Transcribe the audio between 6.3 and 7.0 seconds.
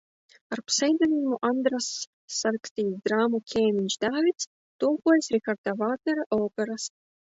operas."